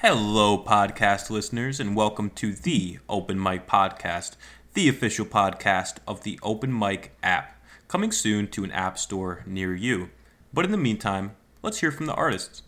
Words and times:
Hello, 0.00 0.56
podcast 0.56 1.28
listeners, 1.28 1.80
and 1.80 1.96
welcome 1.96 2.30
to 2.36 2.52
the 2.52 3.00
Open 3.08 3.42
Mic 3.42 3.66
Podcast, 3.66 4.36
the 4.74 4.88
official 4.88 5.26
podcast 5.26 5.96
of 6.06 6.22
the 6.22 6.38
Open 6.40 6.78
Mic 6.78 7.16
app, 7.20 7.60
coming 7.88 8.12
soon 8.12 8.46
to 8.46 8.62
an 8.62 8.70
app 8.70 8.96
store 8.96 9.42
near 9.44 9.74
you. 9.74 10.10
But 10.54 10.64
in 10.64 10.70
the 10.70 10.76
meantime, 10.76 11.34
let's 11.62 11.80
hear 11.80 11.90
from 11.90 12.06
the 12.06 12.14
artists. 12.14 12.62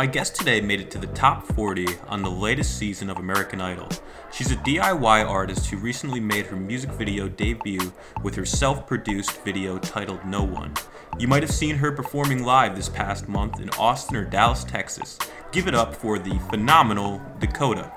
My 0.00 0.06
guest 0.06 0.34
today 0.34 0.62
made 0.62 0.80
it 0.80 0.90
to 0.92 0.98
the 0.98 1.08
top 1.08 1.46
40 1.48 1.86
on 2.08 2.22
the 2.22 2.30
latest 2.30 2.78
season 2.78 3.10
of 3.10 3.18
American 3.18 3.60
Idol. 3.60 3.86
She's 4.32 4.50
a 4.50 4.56
DIY 4.56 5.28
artist 5.28 5.66
who 5.66 5.76
recently 5.76 6.20
made 6.20 6.46
her 6.46 6.56
music 6.56 6.88
video 6.92 7.28
debut 7.28 7.92
with 8.22 8.34
her 8.36 8.46
self 8.46 8.86
produced 8.86 9.44
video 9.44 9.76
titled 9.76 10.24
No 10.24 10.42
One. 10.42 10.72
You 11.18 11.28
might 11.28 11.42
have 11.42 11.52
seen 11.52 11.76
her 11.76 11.92
performing 11.92 12.44
live 12.44 12.76
this 12.76 12.88
past 12.88 13.28
month 13.28 13.60
in 13.60 13.68
Austin 13.78 14.16
or 14.16 14.24
Dallas, 14.24 14.64
Texas. 14.64 15.18
Give 15.52 15.68
it 15.68 15.74
up 15.74 15.94
for 15.94 16.18
the 16.18 16.38
phenomenal 16.48 17.20
Dakota. 17.38 17.92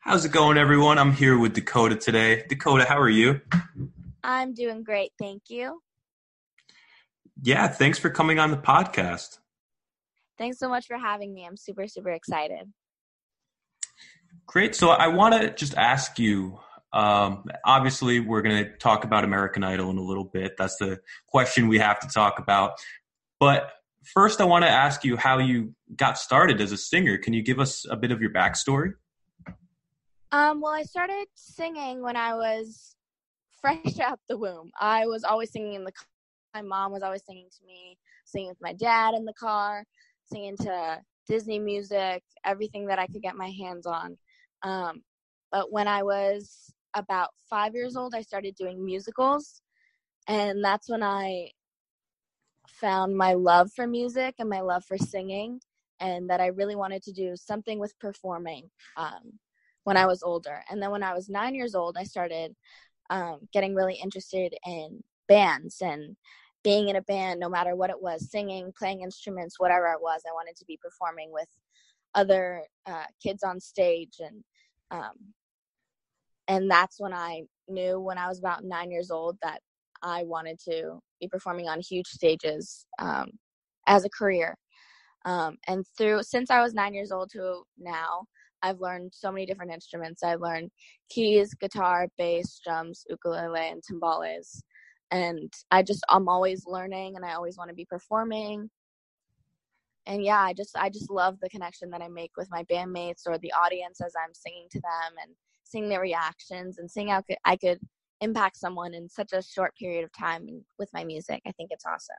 How's 0.00 0.24
it 0.24 0.32
going, 0.32 0.58
everyone? 0.58 0.98
I'm 0.98 1.12
here 1.12 1.38
with 1.38 1.54
Dakota 1.54 1.94
today. 1.94 2.44
Dakota, 2.48 2.84
how 2.84 2.98
are 2.98 3.08
you? 3.08 3.40
I'm 4.24 4.54
doing 4.54 4.82
great, 4.82 5.12
thank 5.20 5.50
you. 5.50 5.82
Yeah, 7.42 7.68
thanks 7.68 7.98
for 7.98 8.10
coming 8.10 8.38
on 8.38 8.50
the 8.50 8.56
podcast. 8.56 9.38
Thanks 10.38 10.58
so 10.58 10.68
much 10.68 10.86
for 10.86 10.96
having 10.96 11.34
me. 11.34 11.44
I'm 11.46 11.56
super, 11.56 11.86
super 11.86 12.10
excited. 12.10 12.72
Great. 14.46 14.74
So 14.74 14.90
I 14.90 15.08
want 15.08 15.40
to 15.40 15.54
just 15.54 15.74
ask 15.74 16.18
you. 16.18 16.60
Um, 16.92 17.44
obviously, 17.64 18.20
we're 18.20 18.42
going 18.42 18.64
to 18.64 18.70
talk 18.78 19.04
about 19.04 19.24
American 19.24 19.64
Idol 19.64 19.90
in 19.90 19.98
a 19.98 20.02
little 20.02 20.24
bit. 20.24 20.56
That's 20.56 20.76
the 20.76 21.00
question 21.26 21.68
we 21.68 21.78
have 21.78 22.00
to 22.00 22.08
talk 22.08 22.38
about. 22.38 22.72
But 23.38 23.70
first, 24.04 24.40
I 24.40 24.44
want 24.44 24.64
to 24.64 24.70
ask 24.70 25.04
you 25.04 25.16
how 25.16 25.38
you 25.38 25.74
got 25.94 26.16
started 26.16 26.60
as 26.60 26.72
a 26.72 26.76
singer. 26.76 27.18
Can 27.18 27.34
you 27.34 27.42
give 27.42 27.60
us 27.60 27.84
a 27.90 27.96
bit 27.96 28.12
of 28.12 28.22
your 28.22 28.30
backstory? 28.30 28.92
Um, 30.32 30.60
well, 30.60 30.72
I 30.72 30.84
started 30.84 31.26
singing 31.34 32.02
when 32.02 32.16
I 32.16 32.34
was 32.34 32.96
fresh 33.60 33.98
out 34.00 34.20
the 34.28 34.38
womb. 34.38 34.70
I 34.80 35.06
was 35.06 35.24
always 35.24 35.50
singing 35.50 35.74
in 35.74 35.84
the 35.84 35.92
my 36.56 36.62
mom 36.62 36.92
was 36.92 37.02
always 37.02 37.24
singing 37.24 37.48
to 37.50 37.66
me, 37.66 37.98
singing 38.24 38.48
with 38.48 38.60
my 38.62 38.72
dad 38.72 39.14
in 39.14 39.24
the 39.24 39.32
car, 39.34 39.84
singing 40.24 40.56
to 40.58 41.00
Disney 41.28 41.58
music, 41.58 42.22
everything 42.44 42.86
that 42.86 42.98
I 42.98 43.06
could 43.06 43.22
get 43.22 43.36
my 43.36 43.50
hands 43.50 43.86
on. 43.86 44.16
Um, 44.62 45.02
but 45.52 45.70
when 45.70 45.86
I 45.86 46.02
was 46.02 46.72
about 46.94 47.30
five 47.50 47.74
years 47.74 47.96
old, 47.96 48.14
I 48.14 48.22
started 48.22 48.54
doing 48.56 48.82
musicals, 48.82 49.60
and 50.28 50.64
that's 50.64 50.88
when 50.88 51.02
I 51.02 51.50
found 52.68 53.16
my 53.16 53.34
love 53.34 53.70
for 53.72 53.86
music 53.86 54.36
and 54.38 54.48
my 54.48 54.60
love 54.60 54.84
for 54.84 54.96
singing, 54.96 55.60
and 56.00 56.30
that 56.30 56.40
I 56.40 56.46
really 56.46 56.76
wanted 56.76 57.02
to 57.02 57.12
do 57.12 57.36
something 57.36 57.78
with 57.78 57.98
performing 57.98 58.70
um, 58.96 59.38
when 59.84 59.98
I 59.98 60.06
was 60.06 60.22
older. 60.22 60.62
And 60.70 60.82
then 60.82 60.90
when 60.90 61.02
I 61.02 61.12
was 61.12 61.28
nine 61.28 61.54
years 61.54 61.74
old, 61.74 61.96
I 61.98 62.04
started 62.04 62.56
um, 63.10 63.40
getting 63.52 63.74
really 63.74 63.94
interested 64.02 64.54
in 64.66 65.02
bands 65.28 65.80
and 65.80 66.16
being 66.66 66.88
in 66.88 66.96
a 66.96 67.02
band, 67.02 67.38
no 67.38 67.48
matter 67.48 67.76
what 67.76 67.90
it 67.90 68.02
was, 68.02 68.28
singing, 68.28 68.72
playing 68.76 69.00
instruments, 69.00 69.60
whatever 69.60 69.86
it 69.92 70.02
was, 70.02 70.22
I 70.28 70.32
wanted 70.32 70.56
to 70.56 70.64
be 70.64 70.76
performing 70.82 71.30
with 71.32 71.46
other 72.12 72.64
uh, 72.86 73.04
kids 73.22 73.44
on 73.44 73.60
stage, 73.60 74.16
and 74.18 74.42
um, 74.90 75.14
and 76.48 76.68
that's 76.68 76.98
when 76.98 77.12
I 77.12 77.42
knew 77.68 78.00
when 78.00 78.18
I 78.18 78.26
was 78.26 78.40
about 78.40 78.64
nine 78.64 78.90
years 78.90 79.12
old 79.12 79.38
that 79.44 79.60
I 80.02 80.24
wanted 80.24 80.58
to 80.64 80.98
be 81.20 81.28
performing 81.28 81.68
on 81.68 81.80
huge 81.80 82.08
stages 82.08 82.84
um, 82.98 83.30
as 83.86 84.04
a 84.04 84.10
career. 84.10 84.56
Um, 85.24 85.58
and 85.68 85.84
through 85.96 86.24
since 86.24 86.50
I 86.50 86.62
was 86.62 86.74
nine 86.74 86.94
years 86.94 87.12
old 87.12 87.30
to 87.34 87.62
now, 87.78 88.24
I've 88.60 88.80
learned 88.80 89.12
so 89.14 89.30
many 89.30 89.46
different 89.46 89.72
instruments. 89.72 90.24
I've 90.24 90.40
learned 90.40 90.72
keys, 91.10 91.54
guitar, 91.54 92.08
bass, 92.18 92.60
drums, 92.64 93.04
ukulele, 93.08 93.70
and 93.70 93.82
timbales 93.84 94.62
and 95.10 95.52
I 95.70 95.82
just 95.82 96.04
I'm 96.08 96.28
always 96.28 96.66
learning 96.66 97.16
and 97.16 97.24
I 97.24 97.34
always 97.34 97.56
want 97.56 97.70
to 97.70 97.76
be 97.76 97.84
performing. 97.84 98.70
And 100.06 100.24
yeah, 100.24 100.40
I 100.40 100.52
just 100.52 100.76
I 100.76 100.88
just 100.88 101.10
love 101.10 101.38
the 101.40 101.48
connection 101.48 101.90
that 101.90 102.02
I 102.02 102.08
make 102.08 102.32
with 102.36 102.48
my 102.50 102.64
bandmates 102.64 103.22
or 103.26 103.38
the 103.38 103.52
audience 103.52 104.00
as 104.00 104.14
I'm 104.16 104.34
singing 104.34 104.68
to 104.70 104.80
them 104.80 105.14
and 105.22 105.32
seeing 105.64 105.88
their 105.88 106.00
reactions 106.00 106.78
and 106.78 106.90
seeing 106.90 107.08
how 107.08 107.22
I 107.44 107.56
could 107.56 107.80
impact 108.20 108.56
someone 108.56 108.94
in 108.94 109.08
such 109.08 109.32
a 109.32 109.42
short 109.42 109.74
period 109.76 110.04
of 110.04 110.12
time 110.12 110.64
with 110.78 110.88
my 110.92 111.04
music. 111.04 111.42
I 111.46 111.52
think 111.52 111.70
it's 111.72 111.84
awesome. 111.84 112.16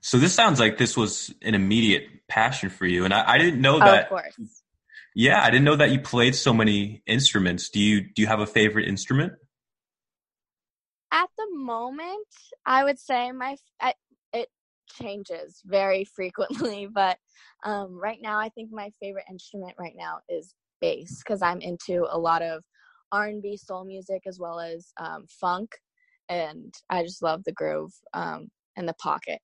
So 0.00 0.18
this 0.18 0.34
sounds 0.34 0.60
like 0.60 0.78
this 0.78 0.96
was 0.96 1.32
an 1.42 1.54
immediate 1.54 2.04
passion 2.28 2.70
for 2.70 2.86
you, 2.86 3.04
and 3.04 3.14
I, 3.14 3.32
I 3.32 3.38
didn't 3.38 3.60
know 3.60 3.78
that. 3.78 4.08
Oh, 4.10 4.16
of 4.16 4.22
course. 4.22 4.62
Yeah, 5.14 5.42
I 5.42 5.50
didn't 5.50 5.64
know 5.64 5.76
that 5.76 5.90
you 5.90 6.00
played 6.00 6.34
so 6.34 6.52
many 6.52 7.02
instruments. 7.06 7.68
Do 7.70 7.80
you 7.80 8.00
do 8.00 8.22
you 8.22 8.28
have 8.28 8.40
a 8.40 8.46
favorite 8.46 8.88
instrument? 8.88 9.34
Moment, 11.52 12.26
I 12.66 12.84
would 12.84 12.98
say 12.98 13.30
my 13.32 13.56
it 14.32 14.48
changes 14.88 15.60
very 15.64 16.04
frequently, 16.16 16.86
but 16.86 17.18
um, 17.64 17.98
right 17.98 18.20
now 18.20 18.38
I 18.38 18.48
think 18.48 18.70
my 18.72 18.90
favorite 19.00 19.26
instrument 19.30 19.74
right 19.78 19.94
now 19.96 20.18
is 20.28 20.54
bass 20.80 21.22
because 21.24 21.42
I'm 21.42 21.60
into 21.60 22.06
a 22.10 22.18
lot 22.18 22.42
of 22.42 22.62
R&B 23.12 23.56
soul 23.56 23.84
music 23.84 24.22
as 24.26 24.38
well 24.38 24.58
as 24.58 24.92
um, 24.98 25.26
funk, 25.28 25.70
and 26.28 26.74
I 26.88 27.02
just 27.02 27.22
love 27.22 27.44
the 27.44 27.52
groove 27.52 27.92
um, 28.14 28.48
and 28.76 28.88
the 28.88 28.94
pocket. 28.94 29.40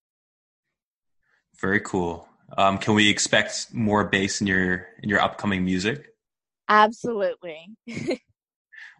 Very 1.60 1.80
cool. 1.80 2.28
Um, 2.56 2.78
can 2.78 2.94
we 2.94 3.10
expect 3.10 3.74
more 3.74 4.04
bass 4.04 4.40
in 4.40 4.46
your 4.46 4.86
in 5.02 5.08
your 5.08 5.20
upcoming 5.20 5.64
music? 5.64 6.06
Absolutely. 6.68 7.68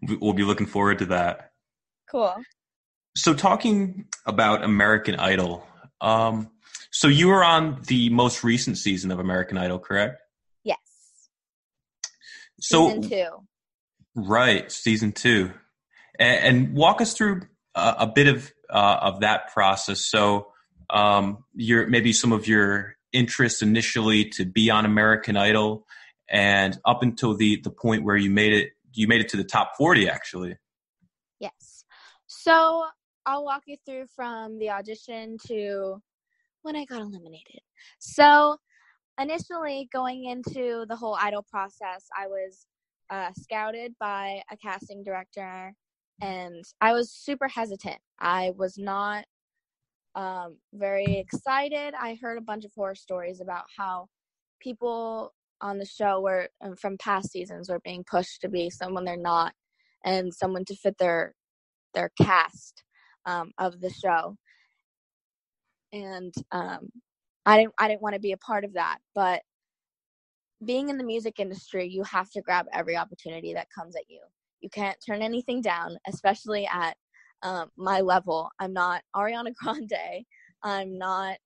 we'll 0.03 0.33
be 0.33 0.45
looking 0.45 0.67
forward 0.67 0.99
to 0.99 1.07
that. 1.07 1.53
Cool. 2.11 2.35
So, 3.19 3.35
talking 3.35 4.05
about 4.27 4.63
American 4.63 5.17
Idol, 5.17 5.67
um, 6.01 6.53
so 6.93 7.09
you 7.09 7.27
were 7.27 7.43
on 7.43 7.83
the 7.89 8.11
most 8.11 8.45
recent 8.45 8.79
season 8.79 9.11
of 9.11 9.19
American 9.19 9.59
Idol, 9.59 9.81
correct? 9.81 10.23
Yes. 10.63 10.79
So, 12.61 12.87
season 12.87 13.11
two. 13.11 13.29
Right, 14.15 14.71
season 14.71 15.11
two, 15.11 15.51
and, 16.17 16.59
and 16.59 16.75
walk 16.77 17.01
us 17.01 17.13
through 17.13 17.43
a, 17.75 17.97
a 17.99 18.07
bit 18.07 18.29
of 18.29 18.53
uh, 18.71 18.99
of 19.01 19.21
that 19.21 19.53
process. 19.53 20.07
So, 20.07 20.53
um, 20.89 21.45
your 21.55 21.89
maybe 21.89 22.13
some 22.13 22.31
of 22.31 22.47
your 22.47 22.95
interest 23.13 23.63
initially 23.63 24.27
to 24.27 24.45
be 24.45 24.71
on 24.71 24.85
American 24.87 25.37
Idol, 25.37 25.89
and 26.31 26.79
up 26.85 27.03
until 27.03 27.35
the 27.35 27.61
the 27.65 27.71
point 27.71 28.05
where 28.05 28.17
you 28.17 28.31
made 28.31 28.53
it, 28.53 28.71
you 28.93 29.09
made 29.09 29.21
it 29.21 29.29
to 29.31 29.37
the 29.37 29.45
top 29.45 29.73
forty, 29.77 30.09
actually. 30.09 30.57
Yes. 31.41 31.85
So 32.29 32.85
I'll 33.29 33.45
walk 33.45 33.65
you 33.67 33.77
through 33.85 34.07
from 34.17 34.59
the 34.59 34.71
audition 34.71 35.37
to 35.49 36.01
when 36.63 36.77
I 36.77 36.87
got 36.87 37.03
eliminated. 37.03 37.61
So, 37.99 38.57
initially 39.21 39.87
going 39.93 40.25
into 40.25 40.87
the 40.89 40.97
whole 40.97 41.15
idol 41.21 41.45
process, 41.51 42.09
I 42.19 42.27
was 42.27 42.65
uh, 43.11 43.29
scouted 43.39 43.95
by 44.01 44.41
a 44.51 44.57
casting 44.57 45.03
director, 45.03 45.75
and 46.23 46.65
I 46.81 46.95
was 46.95 47.13
super 47.13 47.49
hesitant. 47.49 47.99
I 48.19 48.53
was 48.57 48.79
not 48.79 49.27
um, 50.15 50.57
very 50.73 51.19
excited. 51.19 51.93
I 52.01 52.19
heard 52.23 52.39
a 52.39 52.43
bunch 52.43 52.65
of 52.65 52.73
horror 52.75 52.95
stories 52.95 53.43
about 53.43 53.65
how 53.77 54.09
people 54.59 55.35
on 55.61 55.77
the 55.77 55.85
show 55.85 56.23
were 56.23 56.49
um, 56.63 56.77
from 56.77 56.97
past 56.97 57.31
seasons 57.31 57.69
were 57.69 57.81
being 57.81 58.05
pushed 58.11 58.41
to 58.41 58.49
be 58.49 58.71
someone 58.71 59.05
they're 59.05 59.19
not, 59.19 59.53
and 60.03 60.33
someone 60.33 60.65
to 60.65 60.75
fit 60.75 60.97
their 60.97 61.35
their 61.93 62.11
cast 62.19 62.85
um, 63.29 63.53
of 63.59 63.81
the 63.81 63.91
show, 63.91 64.37
and 65.93 66.35
um, 66.51 66.89
I 67.45 67.59
didn't 67.59 67.75
I 67.79 67.89
didn't 67.89 68.03
want 68.03 68.15
to 68.15 68.21
be 68.21 68.33
a 68.33 68.39
part 68.39 68.65
of 68.65 68.73
that. 68.73 68.99
But 69.15 69.43
being 70.65 70.89
in 70.89 70.97
the 70.97 71.05
music 71.05 71.39
industry, 71.39 71.87
you 71.87 72.03
have 72.05 72.31
to 72.31 72.41
grab 72.41 72.67
every 72.73 72.97
opportunity 72.97 73.53
that 73.55 73.69
comes 73.71 73.95
at 73.95 74.09
you. 74.09 74.21
You 74.61 74.71
can't 74.71 74.97
turn 75.07 75.23
anything 75.23 75.61
down, 75.61 75.99
especially 76.09 76.67
at 76.67 76.97
um, 77.43 77.71
my 77.77 78.01
level. 78.01 78.51
I'm 78.59 78.73
not 78.73 79.03
Ariana 79.15 79.55
Grande. 79.63 80.25
I'm 80.63 80.99
not. 80.99 81.37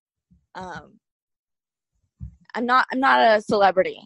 Um, 0.54 1.00
I'm 2.54 2.64
not. 2.64 2.86
I'm 2.92 3.00
not 3.00 3.38
a 3.38 3.42
celebrity. 3.42 3.98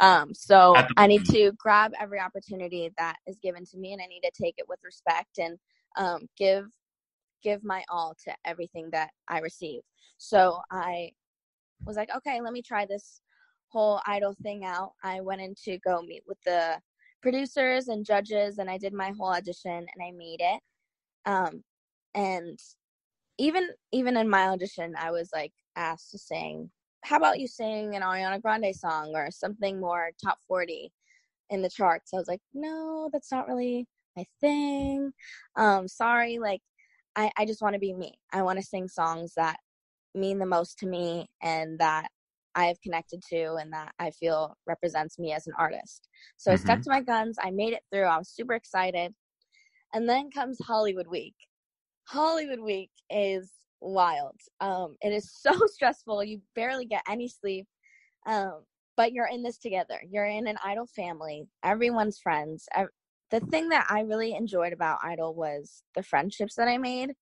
Um, 0.00 0.34
so 0.34 0.76
I 0.96 1.06
need 1.06 1.24
to 1.26 1.52
grab 1.58 1.92
every 1.98 2.20
opportunity 2.20 2.90
that 2.98 3.16
is 3.26 3.38
given 3.42 3.64
to 3.64 3.78
me, 3.78 3.94
and 3.94 4.02
I 4.02 4.06
need 4.06 4.20
to 4.20 4.30
take 4.40 4.56
it 4.58 4.66
with 4.68 4.80
respect 4.84 5.38
and 5.38 5.58
um, 5.96 6.28
give 6.36 6.66
give 7.42 7.64
my 7.64 7.84
all 7.90 8.16
to 8.24 8.34
everything 8.44 8.88
that 8.92 9.10
I 9.28 9.40
receive. 9.40 9.80
So 10.18 10.60
I 10.70 11.12
was 11.84 11.96
like, 11.96 12.10
okay, 12.16 12.40
let 12.40 12.52
me 12.52 12.62
try 12.62 12.86
this 12.86 13.20
whole 13.68 14.00
idol 14.06 14.34
thing 14.42 14.64
out. 14.64 14.92
I 15.02 15.20
went 15.20 15.40
in 15.40 15.54
to 15.64 15.78
go 15.78 16.02
meet 16.02 16.22
with 16.26 16.38
the 16.44 16.78
producers 17.22 17.88
and 17.88 18.04
judges, 18.04 18.58
and 18.58 18.70
I 18.70 18.78
did 18.78 18.92
my 18.92 19.12
whole 19.16 19.32
audition, 19.32 19.72
and 19.72 20.02
I 20.02 20.10
made 20.12 20.40
it. 20.40 20.60
Um, 21.24 21.62
and 22.14 22.58
even 23.38 23.68
even 23.92 24.16
in 24.16 24.28
my 24.28 24.48
audition 24.48 24.94
i 24.98 25.10
was 25.10 25.30
like 25.32 25.52
asked 25.76 26.10
to 26.10 26.18
sing 26.18 26.70
how 27.02 27.16
about 27.16 27.40
you 27.40 27.48
sing 27.48 27.96
an 27.96 28.02
ariana 28.02 28.40
grande 28.40 28.74
song 28.74 29.12
or 29.14 29.30
something 29.30 29.80
more 29.80 30.10
top 30.22 30.38
40 30.46 30.92
in 31.50 31.62
the 31.62 31.70
charts 31.70 32.12
i 32.12 32.16
was 32.16 32.28
like 32.28 32.40
no 32.54 33.08
that's 33.12 33.32
not 33.32 33.48
really 33.48 33.86
my 34.16 34.24
thing 34.40 35.12
um 35.56 35.88
sorry 35.88 36.38
like 36.38 36.60
i 37.16 37.30
i 37.36 37.44
just 37.44 37.62
want 37.62 37.74
to 37.74 37.78
be 37.78 37.92
me 37.94 38.14
i 38.32 38.42
want 38.42 38.58
to 38.58 38.64
sing 38.64 38.88
songs 38.88 39.32
that 39.36 39.56
mean 40.14 40.38
the 40.38 40.46
most 40.46 40.78
to 40.78 40.86
me 40.86 41.26
and 41.42 41.78
that 41.78 42.08
I 42.54 42.66
have 42.66 42.80
connected 42.82 43.22
to 43.30 43.54
and 43.54 43.72
that 43.72 43.92
I 43.98 44.10
feel 44.10 44.56
represents 44.66 45.18
me 45.18 45.32
as 45.32 45.46
an 45.46 45.54
artist. 45.58 46.08
So 46.36 46.50
mm-hmm. 46.50 46.60
I 46.60 46.62
stuck 46.62 46.78
mm-hmm. 46.78 46.82
to 46.82 46.90
my 46.90 47.00
guns. 47.00 47.38
I 47.42 47.50
made 47.50 47.72
it 47.72 47.82
through. 47.90 48.04
I 48.04 48.18
was 48.18 48.28
super 48.28 48.54
excited. 48.54 49.14
And 49.94 50.08
then 50.08 50.30
comes 50.30 50.58
Hollywood 50.62 51.06
Week. 51.06 51.34
Hollywood 52.08 52.60
Week 52.60 52.90
is 53.10 53.50
wild. 53.80 54.36
Um, 54.60 54.96
it 55.00 55.12
is 55.12 55.32
so 55.40 55.52
stressful. 55.66 56.24
You 56.24 56.40
barely 56.54 56.86
get 56.86 57.02
any 57.08 57.28
sleep. 57.28 57.66
Um, 58.26 58.62
but 58.96 59.12
you're 59.12 59.28
in 59.28 59.42
this 59.42 59.58
together. 59.58 60.00
You're 60.08 60.26
in 60.26 60.46
an 60.46 60.58
Idol 60.62 60.86
family. 60.86 61.46
Everyone's 61.64 62.18
friends. 62.18 62.68
The 63.32 63.40
thing 63.40 63.70
that 63.70 63.86
I 63.88 64.02
really 64.02 64.34
enjoyed 64.34 64.74
about 64.74 64.98
Idol 65.02 65.34
was 65.34 65.82
the 65.94 66.02
friendships 66.02 66.54
that 66.56 66.68
I 66.68 66.76
made. 66.76 67.14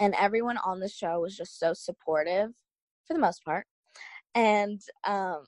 And 0.00 0.14
everyone 0.18 0.56
on 0.64 0.80
the 0.80 0.88
show 0.88 1.20
was 1.20 1.36
just 1.36 1.60
so 1.60 1.74
supportive 1.74 2.50
for 3.06 3.12
the 3.12 3.20
most 3.20 3.44
part. 3.44 3.66
And 4.34 4.80
um, 5.04 5.44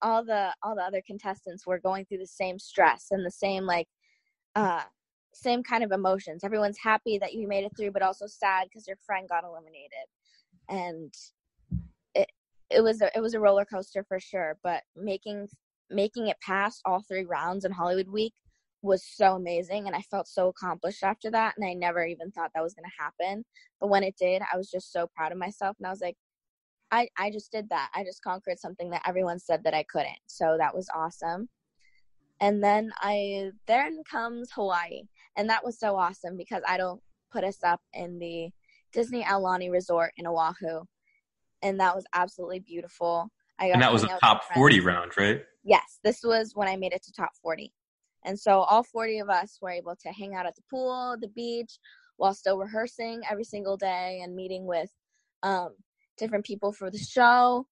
all 0.00 0.24
the 0.24 0.52
all 0.62 0.74
the 0.74 0.82
other 0.82 1.02
contestants 1.06 1.66
were 1.66 1.78
going 1.78 2.06
through 2.06 2.18
the 2.18 2.26
same 2.26 2.58
stress 2.58 3.08
and 3.10 3.24
the 3.24 3.30
same 3.30 3.64
like 3.64 3.86
uh 4.56 4.82
same 5.34 5.62
kind 5.62 5.84
of 5.84 5.92
emotions. 5.92 6.42
Everyone's 6.42 6.78
happy 6.82 7.18
that 7.18 7.34
you 7.34 7.46
made 7.46 7.64
it 7.64 7.72
through, 7.76 7.90
but 7.90 8.02
also 8.02 8.26
sad 8.26 8.64
because 8.64 8.86
your 8.86 8.96
friend 9.04 9.28
got 9.28 9.44
eliminated. 9.44 10.06
And 10.70 11.12
it 12.14 12.30
it 12.70 12.80
was 12.80 13.02
a, 13.02 13.10
it 13.14 13.20
was 13.20 13.34
a 13.34 13.40
roller 13.40 13.66
coaster 13.66 14.04
for 14.08 14.18
sure. 14.18 14.56
But 14.62 14.84
making 14.96 15.48
making 15.90 16.28
it 16.28 16.40
past 16.40 16.80
all 16.86 17.02
three 17.02 17.26
rounds 17.26 17.66
in 17.66 17.72
Hollywood 17.72 18.08
Week 18.08 18.32
was 18.84 19.04
so 19.04 19.34
amazing, 19.34 19.86
and 19.86 19.96
I 19.96 20.02
felt 20.02 20.28
so 20.28 20.48
accomplished 20.48 21.02
after 21.02 21.30
that. 21.32 21.54
And 21.56 21.66
I 21.66 21.74
never 21.74 22.04
even 22.04 22.30
thought 22.30 22.50
that 22.54 22.62
was 22.62 22.74
going 22.74 22.88
to 22.88 23.02
happen. 23.02 23.44
But 23.80 23.88
when 23.88 24.04
it 24.04 24.14
did, 24.18 24.42
I 24.52 24.56
was 24.56 24.70
just 24.70 24.92
so 24.92 25.08
proud 25.16 25.32
of 25.32 25.38
myself, 25.38 25.76
and 25.78 25.86
I 25.86 25.90
was 25.90 26.00
like, 26.00 26.16
I 26.90 27.08
I 27.18 27.30
just 27.30 27.50
did 27.52 27.68
that. 27.70 27.90
I 27.94 28.04
just 28.04 28.22
conquered 28.22 28.58
something 28.58 28.90
that 28.90 29.02
everyone 29.06 29.38
said 29.38 29.64
that 29.64 29.74
I 29.74 29.84
couldn't. 29.84 30.18
So 30.26 30.56
that 30.58 30.74
was 30.74 30.88
awesome 30.94 31.48
and 32.40 32.62
then 32.62 32.90
I 32.98 33.50
then 33.66 34.02
comes 34.10 34.50
Hawaii, 34.52 35.02
and 35.36 35.48
that 35.48 35.64
was 35.64 35.78
so 35.78 35.96
awesome 35.96 36.36
because 36.36 36.62
Idol 36.66 37.02
put 37.32 37.44
us 37.44 37.58
up 37.64 37.80
in 37.92 38.18
the 38.18 38.50
Disney 38.92 39.22
Aulani 39.24 39.70
Resort 39.70 40.12
in 40.16 40.26
Oahu, 40.26 40.82
and 41.62 41.80
that 41.80 41.94
was 41.94 42.04
absolutely 42.14 42.60
beautiful. 42.60 43.28
I 43.58 43.66
and 43.66 43.82
that 43.82 43.92
was 43.92 44.04
a 44.04 44.08
top 44.20 44.44
forty 44.52 44.80
round, 44.80 45.12
right? 45.16 45.42
Yes, 45.62 46.00
this 46.02 46.22
was 46.22 46.52
when 46.54 46.68
I 46.68 46.76
made 46.76 46.92
it 46.92 47.02
to 47.04 47.12
top 47.12 47.30
forty, 47.40 47.72
and 48.24 48.38
so 48.38 48.60
all 48.60 48.82
forty 48.82 49.18
of 49.18 49.28
us 49.28 49.58
were 49.60 49.70
able 49.70 49.96
to 49.96 50.12
hang 50.12 50.34
out 50.34 50.46
at 50.46 50.54
the 50.56 50.62
pool, 50.70 51.16
the 51.20 51.28
beach, 51.28 51.78
while 52.16 52.34
still 52.34 52.58
rehearsing 52.58 53.22
every 53.30 53.44
single 53.44 53.76
day 53.76 54.20
and 54.22 54.34
meeting 54.34 54.66
with 54.66 54.90
um, 55.42 55.70
different 56.16 56.44
people 56.44 56.72
for 56.72 56.90
the 56.90 56.98
show, 56.98 57.66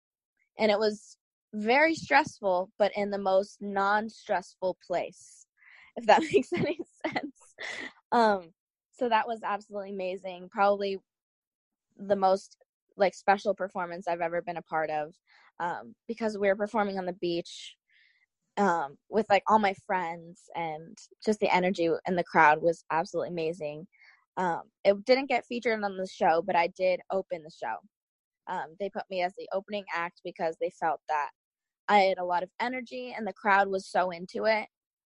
and 0.59 0.71
it 0.71 0.79
was 0.79 1.17
very 1.55 1.95
stressful, 1.95 2.71
but 2.79 2.93
in 2.97 3.11
the 3.11 3.19
most 3.19 3.59
non-stressful 3.61 4.79
place, 4.87 5.47
if 5.97 6.07
that 6.07 6.23
makes 6.33 6.53
any 6.53 6.79
sense. 7.07 7.55
Um, 8.11 8.53
so 8.93 9.09
that 9.09 9.27
was 9.27 9.41
absolutely 9.43 9.91
amazing. 9.91 10.49
Probably 10.51 10.99
the 11.97 12.17
most 12.17 12.57
like 12.97 13.15
special 13.15 13.55
performance 13.55 14.07
I've 14.07 14.21
ever 14.21 14.43
been 14.43 14.57
a 14.57 14.63
part 14.63 14.91
of, 14.91 15.15
um, 15.61 15.95
because 16.07 16.37
we 16.37 16.49
were 16.49 16.57
performing 16.57 16.99
on 16.99 17.07
the 17.07 17.13
beach 17.13 17.77
um, 18.57 18.97
with 19.09 19.27
like 19.31 19.43
all 19.49 19.59
my 19.59 19.75
friends, 19.87 20.43
and 20.55 20.97
just 21.25 21.41
the 21.41 21.55
energy 21.55 21.89
in 22.07 22.17
the 22.17 22.25
crowd 22.25 22.63
was 22.63 22.85
absolutely 22.91 23.31
amazing. 23.31 23.87
Um, 24.37 24.63
it 24.85 25.05
didn't 25.05 25.29
get 25.29 25.47
featured 25.47 25.83
on 25.83 25.97
the 25.97 26.07
show, 26.07 26.43
but 26.47 26.57
I 26.57 26.69
did 26.69 27.01
open 27.11 27.43
the 27.43 27.51
show. 27.51 27.77
Um, 28.49 28.75
they 28.81 28.91
put 28.91 29.05
me 29.11 29.23
as 29.23 29.33
the 29.37 29.49
opening 29.53 29.85
act 29.95 30.21
because 30.25 30.57
they 30.61 30.71
felt 30.81 31.01
that 31.09 31.31
I 31.89 32.01
had 32.01 32.19
a 32.19 32.25
lot 32.25 32.43
of 32.43 32.51
energy 32.61 33.15
and 33.17 33.27
the 33.27 33.33
crowd 33.33 33.69
was 33.69 33.87
so 33.87 34.11
into 34.11 34.45
it. 34.47 34.67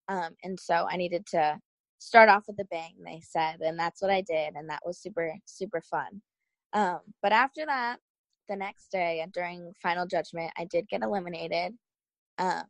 Um, 0.09 0.35
and 0.43 0.59
so 0.59 0.87
I 0.89 0.97
needed 0.97 1.25
to 1.27 1.57
start 1.99 2.29
off 2.29 2.43
with 2.47 2.59
a 2.59 2.65
bang, 2.65 2.93
they 3.03 3.21
said. 3.23 3.61
And 3.61 3.79
that's 3.79 4.01
what 4.01 4.11
I 4.11 4.21
did. 4.21 4.55
And 4.55 4.69
that 4.69 4.81
was 4.85 4.99
super, 4.99 5.33
super 5.45 5.81
fun. 5.81 6.21
Um, 6.73 6.99
but 7.21 7.31
after 7.31 7.65
that, 7.65 7.99
the 8.49 8.55
next 8.55 8.91
day 8.91 9.25
during 9.33 9.71
final 9.81 10.05
judgment, 10.05 10.51
I 10.57 10.65
did 10.65 10.89
get 10.89 11.01
eliminated. 11.01 11.73
Um, 12.37 12.63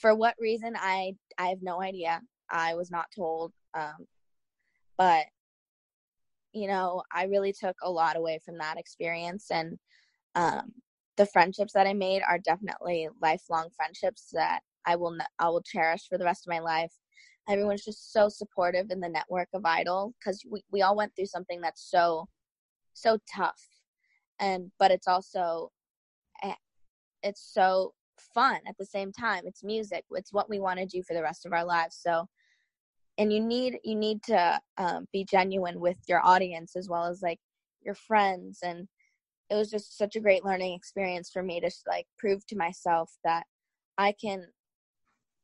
for 0.00 0.14
what 0.14 0.34
reason, 0.38 0.74
I, 0.76 1.14
I 1.38 1.48
have 1.48 1.62
no 1.62 1.80
idea. 1.82 2.20
I 2.50 2.74
was 2.74 2.90
not 2.90 3.06
told. 3.14 3.52
Um, 3.74 4.06
but, 4.98 5.26
you 6.52 6.66
know, 6.66 7.02
I 7.12 7.24
really 7.24 7.52
took 7.52 7.76
a 7.82 7.90
lot 7.90 8.16
away 8.16 8.40
from 8.44 8.58
that 8.58 8.78
experience. 8.78 9.50
And 9.50 9.78
um, 10.34 10.72
the 11.16 11.26
friendships 11.26 11.72
that 11.74 11.86
I 11.86 11.92
made 11.92 12.22
are 12.28 12.38
definitely 12.38 13.08
lifelong 13.20 13.68
friendships 13.76 14.30
that 14.32 14.60
I 14.86 14.96
will 14.96 15.16
I 15.38 15.48
will 15.48 15.62
cherish 15.62 16.08
for 16.08 16.18
the 16.18 16.24
rest 16.24 16.46
of 16.46 16.50
my 16.50 16.60
life. 16.60 16.92
Everyone's 17.48 17.84
just 17.84 18.12
so 18.12 18.28
supportive 18.28 18.90
in 18.90 19.00
the 19.00 19.08
network 19.08 19.48
of 19.52 19.64
Idol 19.64 20.14
because 20.18 20.42
we 20.50 20.62
we 20.70 20.82
all 20.82 20.96
went 20.96 21.14
through 21.14 21.26
something 21.26 21.60
that's 21.60 21.90
so 21.90 22.26
so 22.94 23.18
tough, 23.34 23.60
and 24.38 24.70
but 24.78 24.90
it's 24.90 25.08
also 25.08 25.70
eh, 26.42 26.54
it's 27.22 27.42
so 27.52 27.92
fun 28.34 28.60
at 28.68 28.76
the 28.78 28.86
same 28.86 29.12
time. 29.12 29.42
It's 29.46 29.64
music. 29.64 30.04
It's 30.12 30.32
what 30.32 30.48
we 30.48 30.60
want 30.60 30.78
to 30.78 30.86
do 30.86 31.02
for 31.02 31.14
the 31.14 31.22
rest 31.22 31.46
of 31.46 31.52
our 31.52 31.64
lives. 31.64 31.98
So, 32.00 32.26
and 33.18 33.32
you 33.32 33.40
need 33.40 33.78
you 33.84 33.96
need 33.96 34.22
to 34.24 34.60
um, 34.78 35.06
be 35.12 35.24
genuine 35.24 35.80
with 35.80 35.98
your 36.08 36.24
audience 36.24 36.76
as 36.76 36.88
well 36.88 37.04
as 37.04 37.22
like 37.22 37.40
your 37.82 37.94
friends 37.94 38.60
and 38.62 38.86
it 39.50 39.56
was 39.56 39.70
just 39.70 39.98
such 39.98 40.16
a 40.16 40.20
great 40.20 40.44
learning 40.44 40.74
experience 40.74 41.30
for 41.30 41.42
me 41.42 41.60
to 41.60 41.70
like 41.88 42.06
prove 42.18 42.46
to 42.46 42.56
myself 42.56 43.10
that 43.24 43.44
I 43.98 44.12
can 44.12 44.46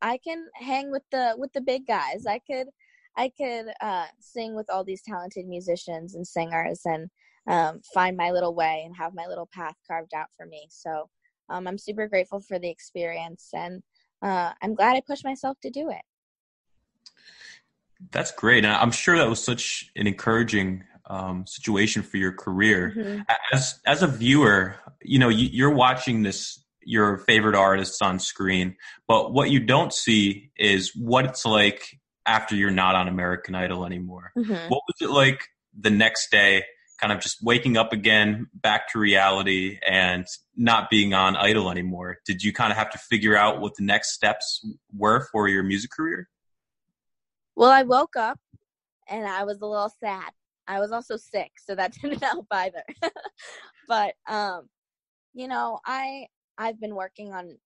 I 0.00 0.18
can 0.18 0.46
hang 0.54 0.90
with 0.90 1.02
the 1.10 1.34
with 1.36 1.52
the 1.52 1.60
big 1.60 1.86
guys. 1.86 2.24
I 2.26 2.40
could 2.50 2.68
I 3.16 3.30
could 3.36 3.66
uh, 3.80 4.06
sing 4.20 4.54
with 4.54 4.70
all 4.70 4.84
these 4.84 5.02
talented 5.02 5.46
musicians 5.46 6.14
and 6.14 6.26
singers 6.26 6.82
and 6.84 7.08
um, 7.48 7.80
find 7.94 8.16
my 8.16 8.30
little 8.30 8.54
way 8.54 8.82
and 8.84 8.94
have 8.96 9.14
my 9.14 9.26
little 9.26 9.48
path 9.52 9.74
carved 9.86 10.12
out 10.14 10.28
for 10.36 10.46
me. 10.46 10.66
So 10.70 11.08
um, 11.48 11.66
I'm 11.66 11.78
super 11.78 12.08
grateful 12.08 12.40
for 12.40 12.58
the 12.58 12.68
experience 12.68 13.50
and 13.54 13.82
uh, 14.22 14.52
I'm 14.62 14.74
glad 14.74 14.96
I 14.96 15.02
pushed 15.06 15.24
myself 15.24 15.58
to 15.62 15.70
do 15.70 15.90
it. 15.90 16.02
That's 18.10 18.32
great. 18.32 18.64
And 18.64 18.72
I'm 18.72 18.90
sure 18.90 19.16
that 19.16 19.28
was 19.28 19.42
such 19.42 19.90
an 19.96 20.06
encouraging 20.06 20.84
um, 21.08 21.46
situation 21.46 22.02
for 22.02 22.16
your 22.16 22.32
career. 22.32 22.94
Mm-hmm. 22.96 23.20
As 23.52 23.80
as 23.86 24.02
a 24.02 24.06
viewer, 24.06 24.76
you 25.02 25.18
know 25.18 25.28
you, 25.28 25.48
you're 25.50 25.74
watching 25.74 26.22
this 26.22 26.62
your 26.82 27.18
favorite 27.18 27.56
artists 27.56 28.00
on 28.02 28.18
screen, 28.18 28.76
but 29.08 29.32
what 29.32 29.50
you 29.50 29.60
don't 29.60 29.92
see 29.92 30.50
is 30.56 30.94
what 30.94 31.24
it's 31.24 31.44
like 31.44 31.98
after 32.26 32.54
you're 32.54 32.70
not 32.70 32.94
on 32.94 33.08
American 33.08 33.54
Idol 33.54 33.84
anymore. 33.84 34.32
Mm-hmm. 34.36 34.68
What 34.68 34.82
was 34.86 34.96
it 35.00 35.10
like 35.10 35.44
the 35.78 35.90
next 35.90 36.30
day? 36.30 36.64
Kind 37.00 37.12
of 37.12 37.20
just 37.20 37.42
waking 37.42 37.76
up 37.76 37.92
again, 37.92 38.48
back 38.54 38.88
to 38.92 38.98
reality, 38.98 39.78
and 39.86 40.26
not 40.56 40.90
being 40.90 41.14
on 41.14 41.36
Idol 41.36 41.70
anymore. 41.70 42.18
Did 42.24 42.42
you 42.42 42.52
kind 42.52 42.72
of 42.72 42.78
have 42.78 42.90
to 42.90 42.98
figure 42.98 43.36
out 43.36 43.60
what 43.60 43.74
the 43.76 43.84
next 43.84 44.12
steps 44.12 44.66
were 44.92 45.26
for 45.32 45.48
your 45.48 45.62
music 45.62 45.90
career? 45.90 46.28
Well, 47.54 47.70
I 47.70 47.82
woke 47.82 48.16
up 48.16 48.38
and 49.08 49.26
I 49.26 49.44
was 49.44 49.60
a 49.60 49.66
little 49.66 49.92
sad 50.00 50.32
I 50.68 50.80
was 50.80 50.92
also 50.92 51.16
sick, 51.16 51.52
so 51.64 51.74
that 51.74 51.92
didn't 52.02 52.22
help 52.22 52.46
either. 52.50 52.82
but 53.88 54.14
um, 54.26 54.68
you 55.34 55.48
know, 55.48 55.78
I 55.86 56.26
I've 56.58 56.80
been 56.80 56.94
working 56.94 57.32
on 57.32 57.56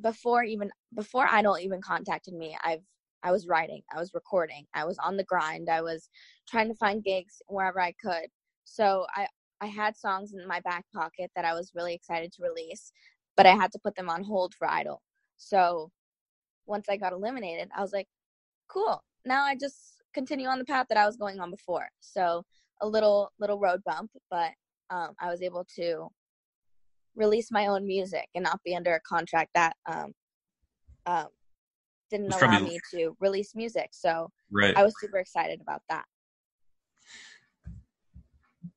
before 0.00 0.44
even 0.44 0.70
before 0.94 1.26
Idol 1.30 1.58
even 1.58 1.80
contacted 1.82 2.34
me. 2.34 2.56
I've 2.62 2.82
I 3.22 3.32
was 3.32 3.48
writing, 3.48 3.82
I 3.92 3.98
was 3.98 4.14
recording, 4.14 4.66
I 4.74 4.84
was 4.84 4.96
on 4.98 5.16
the 5.16 5.24
grind, 5.24 5.68
I 5.68 5.82
was 5.82 6.08
trying 6.48 6.68
to 6.68 6.74
find 6.74 7.02
gigs 7.02 7.42
wherever 7.48 7.80
I 7.80 7.92
could. 8.00 8.28
So 8.68 9.06
I 9.14 9.26
I 9.60 9.66
had 9.66 9.96
songs 9.96 10.34
in 10.34 10.46
my 10.46 10.60
back 10.60 10.84
pocket 10.94 11.30
that 11.34 11.44
I 11.44 11.54
was 11.54 11.72
really 11.74 11.94
excited 11.94 12.32
to 12.32 12.42
release, 12.42 12.92
but 13.36 13.46
I 13.46 13.54
had 13.54 13.72
to 13.72 13.78
put 13.78 13.96
them 13.96 14.08
on 14.08 14.22
hold 14.22 14.54
for 14.54 14.68
Idol. 14.68 15.02
So 15.36 15.90
once 16.66 16.88
I 16.88 16.96
got 16.96 17.12
eliminated, 17.12 17.68
I 17.76 17.80
was 17.80 17.92
like, 17.92 18.06
cool. 18.68 19.02
Now 19.24 19.44
I 19.44 19.56
just 19.56 20.02
continue 20.14 20.46
on 20.46 20.58
the 20.58 20.64
path 20.64 20.86
that 20.90 20.98
I 20.98 21.06
was 21.06 21.16
going 21.16 21.40
on 21.40 21.50
before. 21.50 21.88
So 22.00 22.44
a 22.80 22.86
little 22.86 23.30
little 23.40 23.58
road 23.58 23.82
bump, 23.84 24.10
but 24.30 24.52
um, 24.90 25.14
I 25.20 25.28
was 25.30 25.42
able 25.42 25.66
to 25.76 26.08
release 27.16 27.50
my 27.50 27.66
own 27.66 27.86
music 27.86 28.26
and 28.34 28.44
not 28.44 28.60
be 28.64 28.76
under 28.76 28.94
a 28.94 29.00
contract 29.00 29.50
that 29.54 29.74
um, 29.86 30.12
um, 31.06 31.26
didn't 32.10 32.32
allow 32.32 32.60
me 32.60 32.78
to 32.92 33.16
release 33.20 33.54
music. 33.54 33.88
So 33.92 34.30
right. 34.52 34.76
I 34.76 34.84
was 34.84 34.94
super 35.00 35.18
excited 35.18 35.60
about 35.60 35.82
that. 35.88 36.04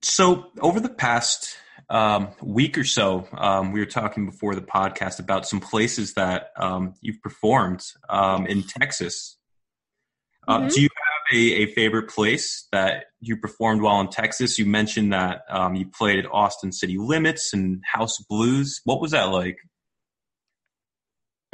So, 0.04 0.48
over 0.60 0.80
the 0.80 0.90
past 0.90 1.56
um, 1.90 2.30
week 2.42 2.78
or 2.78 2.84
so, 2.84 3.28
um, 3.34 3.72
we 3.72 3.80
were 3.80 3.86
talking 3.86 4.26
before 4.26 4.56
the 4.56 4.62
podcast 4.62 5.20
about 5.20 5.48
some 5.48 5.60
places 5.60 6.14
that 6.16 6.52
um, 6.58 6.96
you've 7.02 7.22
performed 7.22 7.84
um, 8.10 8.48
in 8.48 8.64
Texas. 8.64 9.38
Uh, 10.48 10.60
mm-hmm. 10.60 10.68
Do 10.70 10.82
you 10.82 10.90
have 10.96 11.38
a, 11.38 11.64
a, 11.64 11.66
favorite 11.68 12.10
place 12.10 12.68
that 12.72 13.06
you 13.20 13.38
performed 13.38 13.82
while 13.82 14.02
in 14.02 14.08
Texas? 14.08 14.58
You 14.58 14.66
mentioned 14.66 15.14
that 15.14 15.42
um, 15.50 15.76
you 15.76 15.86
played 15.86 16.18
at 16.18 16.26
Austin 16.32 16.72
City 16.72 16.98
Limits 16.98 17.54
and 17.54 17.84
House 17.86 18.18
Blues. 18.28 18.82
What 18.86 19.02
was 19.02 19.12
that 19.12 19.26
like? 19.26 19.58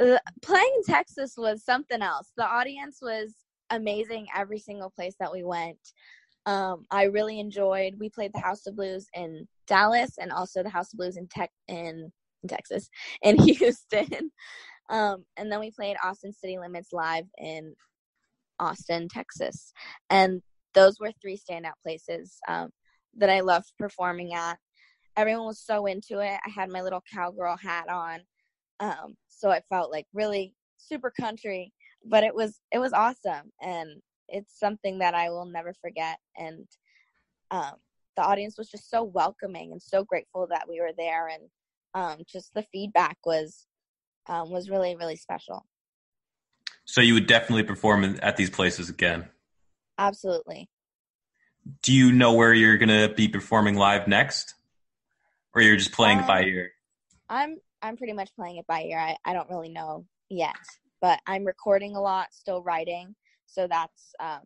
Uh, 0.00 0.18
playing 0.40 0.72
in 0.76 0.84
Texas 0.84 1.34
was 1.36 1.64
something 1.64 2.00
else. 2.00 2.30
The 2.36 2.46
audience 2.46 3.00
was 3.02 3.34
amazing 3.70 4.28
every 4.34 4.58
single 4.58 4.90
place 4.90 5.14
that 5.20 5.32
we 5.32 5.42
went. 5.42 5.78
Um, 6.48 6.86
I 6.90 7.04
really 7.04 7.40
enjoyed. 7.40 7.96
We 8.00 8.08
played 8.08 8.32
the 8.32 8.40
House 8.40 8.66
of 8.66 8.74
Blues 8.74 9.06
in 9.12 9.46
Dallas 9.66 10.12
and 10.18 10.32
also 10.32 10.62
the 10.62 10.70
House 10.70 10.94
of 10.94 10.98
Blues 10.98 11.18
in 11.18 11.26
Tech 11.28 11.50
in, 11.68 12.10
in 12.42 12.48
Texas 12.48 12.88
in 13.22 13.36
Houston. 13.36 14.30
Um, 14.88 15.26
and 15.36 15.52
then 15.52 15.60
we 15.60 15.70
played 15.70 15.98
Austin 16.02 16.32
City 16.32 16.58
Limits 16.58 16.88
live 16.90 17.26
in 17.36 17.74
Austin, 18.58 19.08
Texas. 19.08 19.74
And 20.08 20.40
those 20.72 20.98
were 20.98 21.12
three 21.20 21.36
standout 21.36 21.76
places 21.82 22.38
um, 22.48 22.70
that 23.18 23.28
I 23.28 23.40
loved 23.40 23.70
performing 23.78 24.32
at. 24.32 24.56
Everyone 25.18 25.48
was 25.48 25.60
so 25.60 25.84
into 25.84 26.20
it. 26.20 26.40
I 26.46 26.48
had 26.48 26.70
my 26.70 26.80
little 26.80 27.02
cowgirl 27.12 27.58
hat 27.58 27.90
on. 27.90 28.20
Um, 28.80 29.16
so 29.28 29.50
it 29.50 29.64
felt 29.68 29.90
like 29.90 30.06
really 30.14 30.54
super 30.78 31.12
country, 31.20 31.74
but 32.06 32.24
it 32.24 32.34
was 32.34 32.60
it 32.72 32.78
was 32.78 32.94
awesome 32.94 33.52
and 33.60 34.00
it's 34.28 34.58
something 34.58 34.98
that 34.98 35.14
I 35.14 35.30
will 35.30 35.46
never 35.46 35.74
forget 35.80 36.18
and 36.36 36.66
um, 37.50 37.74
the 38.16 38.22
audience 38.22 38.58
was 38.58 38.68
just 38.68 38.90
so 38.90 39.04
welcoming 39.04 39.72
and 39.72 39.80
so 39.80 40.04
grateful 40.04 40.48
that 40.50 40.68
we 40.68 40.80
were 40.80 40.90
there 40.96 41.28
and 41.28 41.42
um, 41.94 42.24
just 42.30 42.52
the 42.54 42.64
feedback 42.72 43.16
was 43.24 43.66
um, 44.28 44.50
was 44.50 44.68
really 44.68 44.96
really 44.96 45.16
special. 45.16 45.64
So 46.84 47.00
you 47.00 47.14
would 47.14 47.26
definitely 47.26 47.64
perform 47.64 48.18
at 48.22 48.36
these 48.36 48.50
places 48.50 48.88
again. 48.88 49.28
Absolutely. 49.98 50.68
Do 51.82 51.92
you 51.92 52.12
know 52.12 52.32
where 52.32 52.54
you're 52.54 52.78
going 52.78 52.88
to 52.88 53.14
be 53.14 53.28
performing 53.28 53.74
live 53.74 54.08
next, 54.08 54.54
or 55.54 55.60
you're 55.60 55.76
just 55.76 55.92
playing 55.92 56.20
um, 56.20 56.26
by 56.26 56.44
ear? 56.44 56.70
I'm 57.28 57.58
I'm 57.82 57.96
pretty 57.96 58.14
much 58.14 58.30
playing 58.34 58.56
it 58.56 58.66
by 58.66 58.82
ear. 58.82 58.98
I, 58.98 59.16
I 59.24 59.32
don't 59.32 59.50
really 59.50 59.68
know 59.68 60.06
yet, 60.28 60.56
but 61.00 61.20
I'm 61.26 61.44
recording 61.44 61.94
a 61.94 62.00
lot, 62.00 62.32
still 62.32 62.62
writing, 62.62 63.14
so 63.48 63.66
that's 63.66 64.14
um, 64.20 64.40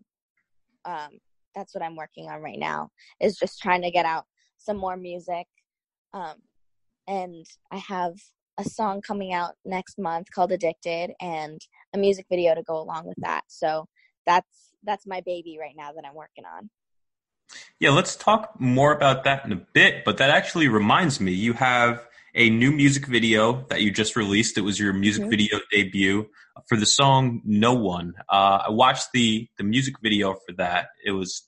um, 0.85 1.11
that's 1.55 1.75
what 1.75 1.83
I'm 1.83 1.97
working 1.97 2.29
on 2.31 2.41
right 2.41 2.59
now. 2.59 2.91
Is 3.21 3.37
just 3.37 3.61
trying 3.61 3.83
to 3.83 3.91
get 3.91 4.07
out 4.07 4.25
some 4.57 4.77
more 4.77 4.97
music, 4.97 5.47
um, 6.15 6.37
and 7.07 7.45
I 7.71 7.79
have 7.79 8.15
a 8.59 8.65
song 8.65 9.01
coming 9.01 9.33
out 9.33 9.55
next 9.65 9.99
month 9.99 10.29
called 10.31 10.53
Addicted 10.53 11.13
and 11.21 11.61
a 11.95 11.99
music 11.99 12.27
video 12.31 12.55
to 12.55 12.63
go 12.63 12.81
along 12.81 13.07
with 13.07 13.19
that. 13.19 13.43
So 13.49 13.87
that's 14.27 14.73
that's 14.85 15.07
my 15.07 15.21
baby 15.25 15.59
right 15.61 15.75
now 15.77 15.93
that 15.93 16.05
I'm 16.07 16.15
working 16.15 16.45
on. 16.45 16.71
Yeah, 17.79 17.91
let's 17.91 18.17
talk 18.17 18.59
more 18.59 18.93
about 18.93 19.25
that 19.25 19.45
in 19.45 19.53
a 19.53 19.57
bit, 19.57 20.05
but 20.05 20.17
that 20.19 20.31
actually 20.31 20.69
reminds 20.69 21.21
me 21.21 21.33
you 21.33 21.53
have 21.55 22.07
a 22.35 22.51
new 22.51 22.73
music 22.73 23.07
video 23.07 23.67
that 23.69 23.83
you 23.83 23.91
just 23.91 24.17
released. 24.17 24.57
It 24.57 24.63
was 24.63 24.79
your 24.79 24.93
music 24.93 25.23
mm-hmm. 25.23 25.31
video 25.31 25.61
debut 25.71 26.27
for 26.69 26.77
the 26.77 26.87
song 26.87 27.43
"No 27.45 27.75
One." 27.75 28.15
Uh, 28.29 28.65
I 28.67 28.71
watched 28.71 29.09
the 29.13 29.49
the 29.59 29.65
music 29.65 29.97
video 30.03 30.35
for 30.35 30.55
that. 30.57 30.89
It 31.05 31.13
was 31.13 31.43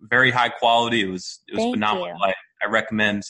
very 0.00 0.30
high 0.30 0.50
quality. 0.50 1.02
It 1.02 1.10
was 1.10 1.40
it 1.48 1.54
was 1.54 1.64
Thank 1.64 1.76
phenomenal. 1.76 2.18
I, 2.22 2.34
I, 2.62 2.68
recommend 2.68 3.22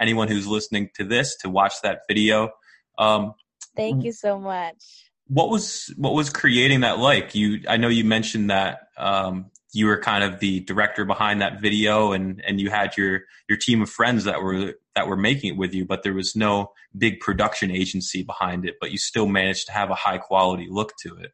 anyone 0.00 0.28
who's 0.28 0.46
listening 0.46 0.90
to 0.96 1.04
this 1.04 1.36
to 1.38 1.50
watch 1.50 1.74
that 1.82 2.00
video. 2.08 2.50
Um, 2.98 3.34
Thank 3.76 4.04
you 4.04 4.12
so 4.12 4.38
much. 4.38 5.10
What 5.28 5.50
was 5.50 5.92
what 5.96 6.14
was 6.14 6.30
creating 6.30 6.80
that 6.80 6.98
like? 6.98 7.34
You, 7.34 7.62
I 7.68 7.76
know 7.76 7.88
you 7.88 8.04
mentioned 8.04 8.50
that 8.50 8.88
um, 8.96 9.50
you 9.72 9.86
were 9.86 10.00
kind 10.00 10.24
of 10.24 10.40
the 10.40 10.60
director 10.60 11.04
behind 11.04 11.40
that 11.40 11.60
video, 11.60 12.12
and 12.12 12.42
and 12.46 12.60
you 12.60 12.70
had 12.70 12.96
your 12.96 13.22
your 13.48 13.58
team 13.58 13.82
of 13.82 13.90
friends 13.90 14.24
that 14.24 14.42
were 14.42 14.74
that 14.94 15.08
were 15.08 15.16
making 15.16 15.54
it 15.54 15.56
with 15.56 15.74
you, 15.74 15.84
but 15.84 16.02
there 16.02 16.14
was 16.14 16.36
no 16.36 16.72
big 16.96 17.20
production 17.20 17.70
agency 17.70 18.22
behind 18.22 18.66
it. 18.66 18.76
But 18.80 18.90
you 18.92 18.98
still 18.98 19.26
managed 19.26 19.66
to 19.66 19.72
have 19.72 19.90
a 19.90 19.94
high 19.94 20.18
quality 20.18 20.68
look 20.70 20.92
to 21.02 21.16
it. 21.16 21.32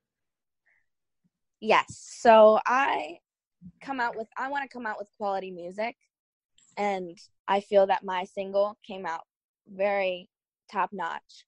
Yes. 1.61 2.17
So 2.21 2.59
I 2.67 3.19
come 3.81 4.01
out 4.01 4.17
with 4.17 4.29
I 4.37 4.49
want 4.49 4.69
to 4.69 4.73
come 4.73 4.87
out 4.87 4.99
with 4.99 5.09
quality 5.17 5.51
music, 5.51 5.97
and 6.77 7.17
I 7.47 7.61
feel 7.61 7.87
that 7.87 8.05
my 8.05 8.25
single 8.25 8.79
came 8.87 9.07
out 9.07 9.23
very 9.69 10.29
top 10.71 10.91
notch 10.93 11.45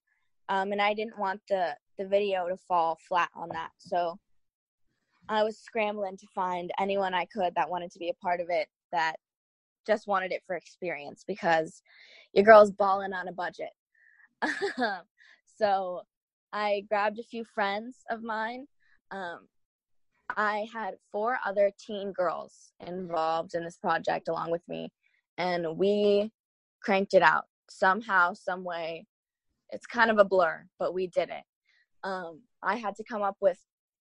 um, 0.49 0.71
and 0.71 0.81
I 0.81 0.93
didn't 0.93 1.17
want 1.17 1.41
the 1.49 1.75
the 1.97 2.05
video 2.05 2.47
to 2.49 2.57
fall 2.57 2.97
flat 3.07 3.29
on 3.35 3.49
that. 3.53 3.71
So 3.77 4.19
I 5.29 5.43
was 5.43 5.57
scrambling 5.57 6.17
to 6.17 6.27
find 6.33 6.71
anyone 6.79 7.13
I 7.13 7.25
could 7.25 7.53
that 7.55 7.69
wanted 7.69 7.91
to 7.91 7.99
be 7.99 8.09
a 8.09 8.23
part 8.23 8.41
of 8.41 8.47
it 8.49 8.67
that 8.91 9.15
just 9.85 10.07
wanted 10.07 10.31
it 10.31 10.43
for 10.45 10.55
experience 10.55 11.23
because 11.27 11.81
your 12.33 12.43
girl's 12.43 12.71
balling 12.71 13.13
on 13.13 13.27
a 13.27 13.31
budget. 13.31 13.69
so 15.57 16.01
I 16.53 16.83
grabbed 16.89 17.19
a 17.19 17.23
few 17.23 17.43
friends 17.43 17.97
of 18.09 18.23
mine. 18.23 18.67
Um, 19.11 19.47
I 20.35 20.67
had 20.73 20.95
four 21.11 21.37
other 21.45 21.71
teen 21.79 22.11
girls 22.11 22.73
involved 22.85 23.53
in 23.53 23.63
this 23.63 23.77
project 23.77 24.27
along 24.27 24.51
with 24.51 24.67
me, 24.67 24.89
and 25.37 25.77
we 25.77 26.31
cranked 26.81 27.13
it 27.13 27.21
out 27.21 27.45
somehow, 27.69 28.33
some 28.33 28.63
way 28.63 29.05
it's 29.69 29.85
kind 29.85 30.11
of 30.11 30.17
a 30.17 30.25
blur, 30.25 30.65
but 30.79 30.93
we 30.93 31.07
did 31.07 31.29
it. 31.29 31.43
Um, 32.03 32.41
I 32.61 32.75
had 32.75 32.95
to 32.95 33.03
come 33.03 33.21
up 33.21 33.37
with 33.41 33.59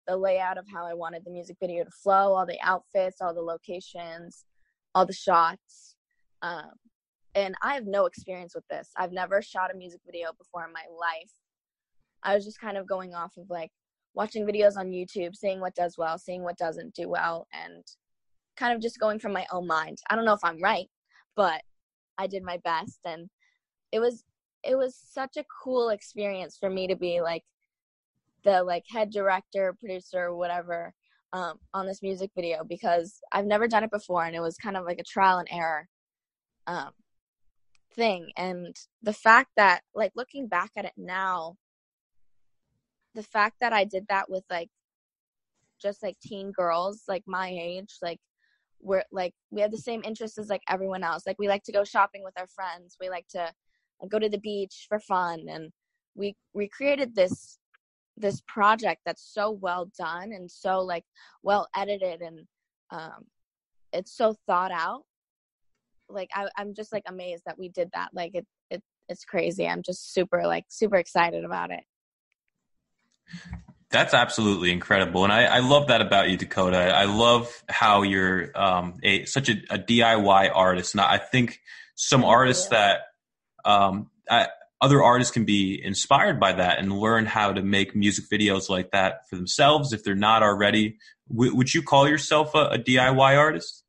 the 0.07 0.17
layout 0.17 0.57
of 0.57 0.65
how 0.71 0.85
I 0.85 0.93
wanted 0.93 1.24
the 1.25 1.31
music 1.31 1.57
video 1.59 1.83
to 1.83 1.91
flow, 1.91 2.33
all 2.33 2.45
the 2.45 2.59
outfits, 2.62 3.21
all 3.21 3.33
the 3.33 3.41
locations, 3.41 4.45
all 4.93 5.05
the 5.05 5.13
shots. 5.13 5.95
Um, 6.41 6.71
and 7.33 7.55
I 7.62 7.74
have 7.74 7.85
no 7.85 8.05
experience 8.05 8.55
with 8.55 8.67
this. 8.69 8.89
I've 8.95 9.12
never 9.12 9.41
shot 9.41 9.74
a 9.74 9.77
music 9.77 10.01
video 10.05 10.29
before 10.38 10.65
in 10.65 10.71
my 10.71 10.85
life. 10.97 11.31
I 12.24 12.35
was 12.35 12.45
just 12.45 12.59
kind 12.59 12.77
of 12.77 12.88
going 12.88 13.13
off 13.13 13.33
of 13.38 13.50
like 13.50 13.71
watching 14.13 14.45
videos 14.45 14.77
on 14.77 14.91
YouTube, 14.91 15.35
seeing 15.35 15.59
what 15.59 15.75
does 15.75 15.95
well, 15.97 16.17
seeing 16.17 16.43
what 16.43 16.57
doesn't 16.57 16.93
do 16.93 17.09
well, 17.09 17.47
and 17.53 17.83
kind 18.55 18.74
of 18.74 18.81
just 18.81 19.00
going 19.00 19.19
from 19.19 19.33
my 19.33 19.45
own 19.51 19.67
mind. 19.67 19.97
I 20.09 20.15
don't 20.15 20.25
know 20.25 20.33
if 20.33 20.43
I'm 20.43 20.62
right, 20.62 20.88
but 21.35 21.62
I 22.17 22.27
did 22.27 22.43
my 22.43 22.57
best 22.63 23.00
and 23.05 23.29
it 23.91 24.00
was 24.00 24.24
it 24.63 24.75
was 24.75 24.95
such 24.95 25.38
a 25.38 25.45
cool 25.63 25.89
experience 25.89 26.57
for 26.57 26.69
me 26.69 26.88
to 26.88 26.95
be 26.95 27.21
like 27.21 27.43
the 28.46 28.64
like 28.64 28.86
head 28.90 29.10
director, 29.10 29.75
producer, 29.78 30.34
whatever 30.34 30.94
um, 31.34 31.60
on 31.74 31.86
this 31.86 32.02
music 32.02 32.32
video 32.34 32.64
because 32.64 33.20
I've 33.34 33.46
never 33.46 33.68
done 33.68 33.84
it 33.84 33.92
before 33.92 34.24
and 34.24 34.36
it 34.36 34.42
was 34.42 34.56
kind 34.56 34.78
of 34.78 34.86
like 34.86 35.00
a 35.00 35.04
trial 35.04 35.40
and 35.40 35.50
error 35.52 35.90
um, 36.66 36.92
thing. 37.94 38.32
And 38.38 38.74
the 39.02 39.12
fact 39.12 39.50
that 39.58 39.82
like 39.94 40.14
looking 40.16 40.48
back 40.48 40.72
at 40.78 40.86
it 40.86 40.94
now, 40.96 41.58
the 43.16 43.24
fact 43.24 43.58
that 43.60 43.74
I 43.74 43.84
did 43.84 44.06
that 44.08 44.30
with 44.30 44.44
like 44.50 44.70
just 45.82 46.02
like 46.02 46.18
teen 46.22 46.52
girls 46.52 47.04
like 47.08 47.24
my 47.28 47.50
age, 47.50 47.98
like 48.02 48.20
we're 48.82 49.04
like 49.12 49.34
we 49.52 49.62
have 49.62 49.72
the 49.72 49.78
same 49.78 50.04
interests 50.06 50.38
as 50.38 50.50
like 50.50 50.62
everyone 50.70 51.04
else. 51.04 51.24
Like 51.25 51.40
we 51.40 51.50
like 51.50 51.64
to 51.64 51.72
go 51.74 51.84
shopping 51.84 52.24
with 52.24 52.38
our 52.38 52.48
friends. 52.48 52.96
We 53.02 53.10
like 53.10 53.28
to 53.30 53.52
go 54.10 54.20
to 54.20 54.30
the 54.30 54.38
beach 54.38 54.86
for 54.88 55.00
fun 55.00 55.46
and 55.50 55.72
we 56.16 56.36
we 56.54 56.70
created 56.70 57.16
this 57.16 57.58
this 58.17 58.41
project 58.48 59.01
that's 59.05 59.34
so 59.34 59.51
well 59.51 59.89
done 59.98 60.31
and 60.31 60.50
so 60.50 60.81
like 60.81 61.03
well 61.43 61.67
edited 61.75 62.22
and 62.22 62.48
um 62.91 63.25
it's 63.91 64.15
so 64.15 64.36
thought 64.45 64.72
out. 64.72 65.03
Like 66.07 66.29
I, 66.36 66.48
i'm 66.57 66.75
just 66.75 66.91
like 66.91 67.03
amazed 67.07 67.43
that 67.45 67.57
we 67.57 67.69
did 67.69 67.89
that. 67.93 68.10
Like 68.13 68.36
it, 68.36 68.45
it 68.69 68.84
it's 69.10 69.25
crazy. 69.25 69.67
I'm 69.67 69.81
just 69.81 70.13
super 70.13 70.45
like 70.45 70.65
super 70.69 70.98
excited 70.98 71.43
about 71.43 71.72
it. 71.72 71.84
That's 73.89 74.13
absolutely 74.13 74.72
incredible, 74.72 75.24
and 75.24 75.31
I, 75.31 75.45
I, 75.45 75.60
love 75.60 75.88
that 75.88 76.01
about 76.01 76.29
you, 76.29 76.38
Dakota. 76.38 76.77
I 76.77 77.05
love 77.05 77.63
how 77.69 78.01
you're 78.01 78.51
um, 78.53 78.95
a 79.03 79.25
such 79.25 79.48
a, 79.48 79.53
a 79.69 79.77
DIY 79.77 80.51
artist, 80.53 80.95
and 80.95 81.01
I 81.01 81.17
think 81.17 81.62
some 81.95 82.25
artists 82.25 82.67
that 82.69 83.01
um, 83.63 84.10
I, 84.29 84.48
other 84.82 85.01
artists 85.01 85.32
can 85.34 85.46
be 85.46 85.82
inspired 85.84 86.39
by 86.39 86.53
that 86.53 86.79
and 86.79 86.91
learn 86.91 87.25
how 87.25 87.53
to 87.53 87.62
make 87.62 87.96
music 87.96 88.25
videos 88.32 88.70
like 88.70 88.91
that 88.91 89.27
for 89.29 89.36
themselves 89.36 89.94
if 89.94 90.03
they're 90.03 90.15
not 90.15 90.44
already. 90.44 90.98
W- 91.29 91.55
would 91.55 91.74
you 91.74 91.82
call 91.82 92.08
yourself 92.08 92.53
a, 92.53 92.65
a 92.72 92.77
DIY 92.77 93.38
artist? 93.38 93.84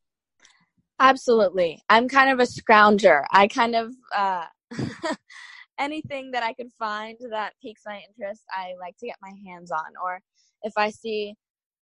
Absolutely. 0.99 1.83
I'm 1.89 2.09
kind 2.09 2.31
of 2.31 2.39
a 2.39 2.51
scrounger. 2.51 3.25
I 3.31 3.49
kind 3.49 3.75
of 3.75 3.93
uh, 4.15 4.45
anything 5.79 6.31
that 6.31 6.43
I 6.43 6.55
could 6.55 6.73
find 6.79 7.19
that 7.31 7.53
piques 7.61 7.83
my 7.85 8.01
interest, 8.09 8.45
I 8.51 8.73
like 8.81 8.97
to 8.99 9.07
get 9.07 9.17
my 9.21 9.33
hands 9.47 9.71
on. 9.71 9.93
Or 10.03 10.21
if 10.63 10.73
I 10.77 10.91
see 10.91 11.35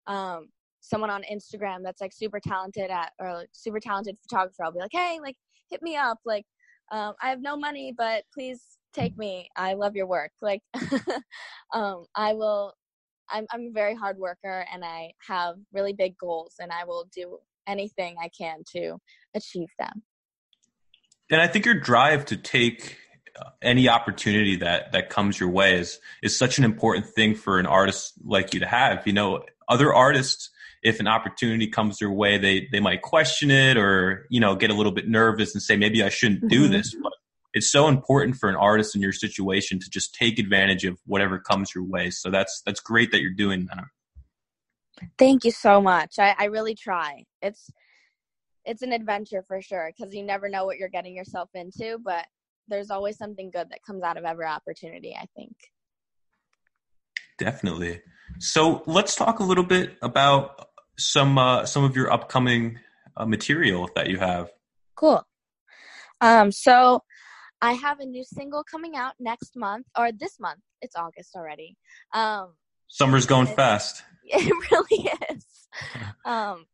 um, 0.07 0.47
someone 0.79 1.09
on 1.09 1.23
Instagram 1.31 1.79
that's 1.83 2.01
like 2.01 2.13
super 2.13 2.39
talented 2.39 2.89
at 2.89 3.11
or 3.19 3.33
like 3.33 3.49
super 3.51 3.79
talented 3.79 4.17
photographer, 4.23 4.63
I'll 4.63 4.71
be 4.71 4.79
like, 4.79 4.91
hey, 4.91 5.19
like 5.21 5.35
hit 5.69 5.81
me 5.81 5.95
up. 5.95 6.17
Like, 6.25 6.45
um, 6.91 7.13
I 7.21 7.29
have 7.29 7.41
no 7.41 7.55
money, 7.55 7.93
but 7.95 8.23
please 8.33 8.61
take 8.93 9.17
me. 9.17 9.49
I 9.55 9.73
love 9.73 9.95
your 9.95 10.07
work. 10.07 10.31
Like, 10.41 10.61
um, 11.73 12.05
I 12.15 12.33
will. 12.33 12.73
I'm 13.29 13.45
I'm 13.51 13.67
a 13.67 13.71
very 13.71 13.95
hard 13.95 14.17
worker, 14.17 14.65
and 14.71 14.83
I 14.83 15.13
have 15.27 15.55
really 15.71 15.93
big 15.93 16.17
goals, 16.17 16.55
and 16.59 16.71
I 16.71 16.83
will 16.85 17.07
do 17.15 17.39
anything 17.65 18.15
I 18.21 18.29
can 18.29 18.63
to 18.73 18.97
achieve 19.33 19.69
them. 19.79 20.03
And 21.31 21.41
I 21.41 21.47
think 21.47 21.65
your 21.65 21.79
drive 21.79 22.25
to 22.25 22.37
take 22.37 22.97
uh, 23.39 23.49
any 23.61 23.87
opportunity 23.89 24.57
that 24.57 24.91
that 24.91 25.09
comes 25.09 25.39
your 25.39 25.49
way 25.49 25.79
is 25.79 25.99
is 26.21 26.37
such 26.37 26.57
an 26.57 26.63
important 26.63 27.07
thing 27.07 27.35
for 27.35 27.59
an 27.59 27.65
artist 27.65 28.13
like 28.23 28.53
you 28.53 28.59
to 28.59 28.67
have. 28.67 29.07
You 29.07 29.13
know, 29.13 29.43
other 29.67 29.93
artists 29.93 30.49
if 30.83 30.99
an 30.99 31.07
opportunity 31.07 31.67
comes 31.67 31.99
their 31.99 32.11
way, 32.11 32.37
they 32.37 32.67
they 32.71 32.79
might 32.79 33.01
question 33.01 33.49
it 33.49 33.77
or 33.77 34.27
you 34.29 34.39
know 34.39 34.55
get 34.55 34.69
a 34.69 34.73
little 34.73 34.91
bit 34.91 35.07
nervous 35.07 35.55
and 35.55 35.61
say 35.61 35.77
maybe 35.77 36.03
I 36.03 36.09
shouldn't 36.09 36.49
do 36.49 36.63
mm-hmm. 36.63 36.73
this. 36.73 36.93
But 37.01 37.13
it's 37.53 37.71
so 37.71 37.87
important 37.87 38.35
for 38.35 38.49
an 38.49 38.55
artist 38.55 38.95
in 38.95 39.01
your 39.01 39.11
situation 39.11 39.79
to 39.79 39.89
just 39.89 40.15
take 40.15 40.39
advantage 40.39 40.85
of 40.85 40.99
whatever 41.05 41.39
comes 41.39 41.73
your 41.73 41.83
way. 41.83 42.09
So 42.09 42.29
that's 42.29 42.61
that's 42.65 42.79
great 42.79 43.11
that 43.11 43.21
you're 43.21 43.31
doing 43.31 43.67
that. 43.67 43.85
Thank 45.17 45.43
you 45.43 45.51
so 45.51 45.81
much. 45.81 46.19
I, 46.19 46.35
I 46.37 46.45
really 46.45 46.75
try. 46.75 47.25
It's 47.41 47.69
it's 48.65 48.81
an 48.81 48.93
adventure 48.93 49.43
for 49.47 49.61
sure 49.61 49.91
because 49.95 50.13
you 50.13 50.23
never 50.23 50.49
know 50.49 50.65
what 50.65 50.77
you're 50.77 50.89
getting 50.89 51.15
yourself 51.15 51.49
into, 51.53 51.97
but 52.03 52.25
there's 52.67 52.89
always 52.89 53.17
something 53.17 53.51
good 53.51 53.69
that 53.69 53.83
comes 53.85 54.03
out 54.03 54.17
of 54.17 54.23
every 54.23 54.45
opportunity. 54.45 55.15
I 55.15 55.25
think. 55.35 55.55
Definitely. 57.37 58.01
So 58.39 58.83
let's 58.85 59.15
talk 59.15 59.39
a 59.39 59.43
little 59.43 59.63
bit 59.63 59.97
about 60.01 60.69
some 60.97 61.37
uh, 61.37 61.65
some 61.65 61.83
of 61.83 61.95
your 61.95 62.11
upcoming 62.11 62.79
uh, 63.17 63.25
material 63.25 63.89
that 63.95 64.09
you 64.09 64.17
have. 64.17 64.51
Cool. 64.95 65.25
Um, 66.21 66.51
so 66.51 67.03
I 67.63 67.71
have 67.75 68.01
a 68.01 68.05
new 68.05 68.25
single 68.25 68.61
coming 68.61 68.97
out 68.97 69.13
next 69.21 69.55
month 69.55 69.85
or 69.97 70.11
this 70.11 70.37
month. 70.37 70.59
It's 70.81 70.97
August 70.97 71.33
already. 71.33 71.77
Um, 72.13 72.55
Summer's 72.89 73.25
going 73.25 73.47
fast. 73.47 74.03
It 74.25 74.71
really 74.71 75.09
is. 75.31 75.45
um, 76.25 76.65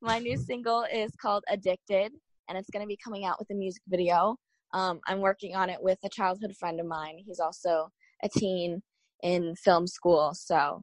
my 0.00 0.18
new 0.18 0.36
single 0.38 0.84
is 0.92 1.10
called 1.20 1.42
Addicted, 1.50 2.12
and 2.48 2.58
it's 2.58 2.70
going 2.70 2.82
to 2.82 2.86
be 2.86 2.98
coming 3.02 3.24
out 3.24 3.38
with 3.38 3.50
a 3.50 3.54
music 3.54 3.82
video. 3.88 4.36
Um, 4.72 5.00
I'm 5.06 5.20
working 5.20 5.54
on 5.54 5.68
it 5.70 5.82
with 5.82 5.98
a 6.04 6.08
childhood 6.08 6.54
friend 6.56 6.80
of 6.80 6.86
mine. 6.86 7.16
He's 7.18 7.40
also 7.40 7.90
a 8.22 8.28
teen 8.28 8.82
in 9.22 9.54
film 9.56 9.86
school, 9.86 10.32
so 10.34 10.82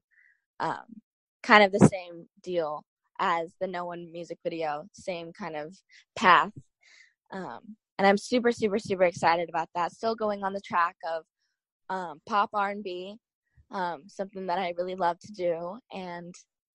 um, 0.60 0.86
kind 1.44 1.64
of 1.64 1.72
the 1.72 1.88
same 1.88 2.28
deal 2.44 2.84
as 3.20 3.54
the 3.62 3.68
No 3.68 3.86
One 3.86 4.12
music 4.12 4.40
video, 4.44 4.86
same 4.94 5.32
kind 5.32 5.56
of 5.56 5.76
path. 6.16 6.52
Um, 7.32 7.78
and 7.98 8.08
I'm 8.08 8.18
super, 8.18 8.52
super, 8.52 8.80
super 8.80 9.04
excited 9.04 9.50
about 9.50 9.70
that. 9.76 9.92
Still 9.92 10.16
going 10.16 10.44
on 10.44 10.54
the 10.54 10.62
track 10.62 10.96
of 11.10 11.24
um, 11.90 12.22
pop 12.28 12.50
R&B, 12.54 13.16
um, 13.72 14.04
something 14.08 14.48
that 14.48 14.60
I 14.60 14.74
really 14.78 14.96
love 14.96 15.20
to 15.20 15.32
do, 15.32 15.78
and 15.94 16.34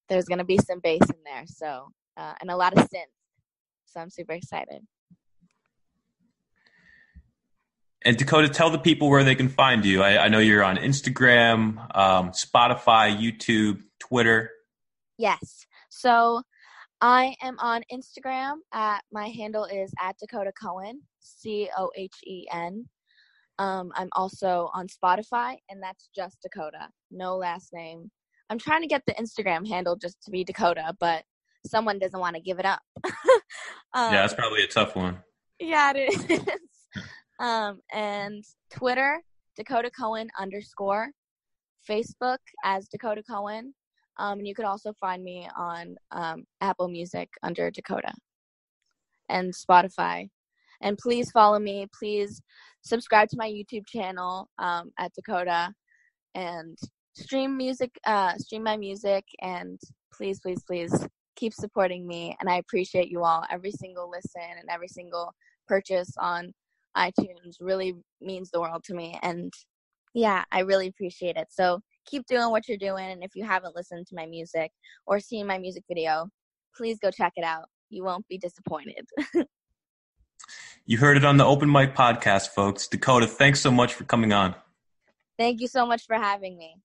there's 0.09 0.27
gonna 0.27 0.45
be 0.45 0.59
some 0.59 0.81
bass 0.81 1.03
in 1.09 1.23
there, 1.25 1.45
so 1.47 1.89
uh, 2.17 2.35
and 2.41 2.51
a 2.51 2.57
lot 2.57 2.77
of 2.77 2.85
synth. 2.89 3.05
So 3.87 4.01
I'm 4.01 4.11
super 4.11 4.33
excited. 4.33 4.83
And 8.03 8.17
Dakota, 8.17 8.49
tell 8.49 8.71
the 8.71 8.79
people 8.79 9.11
where 9.11 9.25
they 9.25 9.35
can 9.35 9.49
find 9.49 9.85
you. 9.85 10.03
I, 10.03 10.25
I 10.25 10.29
know 10.29 10.39
you're 10.39 10.65
on 10.65 10.79
Instagram, 10.79 11.95
um, 11.95 12.31
Spotify, 12.31 13.15
YouTube, 13.15 13.83
Twitter. 13.99 14.51
Yes. 15.19 15.67
So 15.91 16.43
I 17.01 17.35
am 17.43 17.59
on 17.61 17.83
Instagram 17.91 18.57
at 18.73 19.03
my 19.11 19.29
handle 19.29 19.65
is 19.65 19.93
at 20.03 20.19
Dakota 20.19 20.53
Cohen, 20.61 21.01
C 21.21 21.69
O 21.77 21.91
H 21.97 22.15
E 22.27 22.47
N. 22.53 22.85
Um, 23.59 23.91
I'm 23.95 24.09
also 24.13 24.71
on 24.75 24.87
Spotify, 24.87 25.57
and 25.71 25.83
that's 25.83 26.11
just 26.15 26.43
Dakota, 26.43 26.89
no 27.11 27.37
last 27.37 27.73
name. 27.73 28.11
I'm 28.51 28.59
trying 28.59 28.83
to 28.83 28.87
get 28.87 29.03
the 29.07 29.15
Instagram 29.15 29.67
handle 29.67 29.97
just 29.97 30.23
to 30.25 30.31
be 30.31 30.45
Dakota, 30.45 30.95
but 31.01 31.25
someone 31.67 31.99
doesn't 31.99 32.21
want 32.21 32.37
to 32.37 32.43
give 32.43 32.59
it 32.59 32.67
up. 32.67 32.83
um, 33.05 33.13
yeah, 33.95 34.21
that's 34.21 34.35
probably 34.35 34.63
a 34.63 34.67
tough 34.67 34.95
one. 34.95 35.19
Yeah, 35.59 35.93
it 35.95 36.31
is. 36.31 36.49
um, 37.39 37.81
and 37.93 38.45
Twitter, 38.71 39.23
Dakota 39.57 39.91
Cohen 39.91 40.29
underscore. 40.39 41.11
Facebook 41.89 42.39
as 42.63 42.89
Dakota 42.89 43.23
Cohen. 43.23 43.75
Um, 44.21 44.39
and 44.39 44.47
you 44.47 44.55
could 44.55 44.67
also 44.67 44.93
find 45.01 45.25
me 45.25 45.49
on 45.57 45.97
um, 46.13 46.45
Apple 46.61 46.89
Music 46.89 47.29
under 47.43 47.71
Dakota 47.71 48.13
and 49.31 49.53
Spotify. 49.55 50.29
And 50.83 50.99
please 50.99 51.31
follow 51.31 51.59
me. 51.59 51.87
Please 51.99 52.43
subscribe 52.83 53.29
to 53.31 53.37
my 53.39 53.49
YouTube 53.49 53.87
channel 53.87 54.49
um, 54.59 54.91
at 54.99 55.13
Dakota 55.15 55.73
and 56.35 56.77
stream 57.15 57.57
music, 57.57 57.91
uh, 58.07 58.35
stream 58.37 58.63
my 58.63 58.77
music. 58.77 59.25
And 59.41 59.81
please, 60.13 60.39
please, 60.41 60.63
please 60.67 61.07
keep 61.37 61.55
supporting 61.55 62.07
me. 62.07 62.37
And 62.41 62.51
I 62.51 62.57
appreciate 62.57 63.11
you 63.11 63.25
all. 63.25 63.45
Every 63.51 63.73
single 63.73 64.11
listen 64.11 64.59
and 64.59 64.69
every 64.71 64.89
single 64.89 65.33
purchase 65.67 66.13
on 66.19 66.53
iTunes 66.97 67.57
really 67.61 67.95
means 68.21 68.51
the 68.51 68.61
world 68.61 68.85
to 68.85 68.95
me. 68.95 69.19
And 69.23 69.53
yeah, 70.15 70.45
I 70.53 70.61
really 70.61 70.89
appreciate 70.89 71.37
it. 71.37 71.49
So 71.51 71.81
keep 72.11 72.27
doing 72.27 72.51
what 72.51 72.69
you're 72.69 72.79
doing. 72.79 73.11
And 73.11 73.23
if 73.23 73.33
you 73.35 73.45
haven't 73.45 73.77
listened 73.77 74.07
to 74.09 74.15
my 74.15 74.27
music 74.27 74.71
or 75.07 75.21
seen 75.21 75.47
my 75.47 75.59
music 75.59 75.85
video, 75.89 76.29
please 76.77 76.99
go 76.99 77.11
check 77.11 77.33
it 77.37 77.45
out. 77.45 77.67
You 77.89 78.05
won't 78.05 78.27
be 78.29 78.39
disappointed. 78.39 79.07
you 80.87 80.99
heard 80.99 81.17
it 81.17 81.25
on 81.25 81.37
the 81.37 81.45
Open 81.45 81.71
Mic 81.71 81.95
podcast, 81.95 82.49
folks. 82.49 82.89
Dakota, 82.89 83.27
thanks 83.27 83.61
so 83.61 83.71
much 83.71 83.95
for 83.95 84.05
coming 84.05 84.33
on. 84.33 84.55
Thank 85.39 85.61
you 85.61 85.69
so 85.69 85.87
much 85.87 86.07
for 86.07 86.17
having 86.17 86.59
me. 86.59 86.77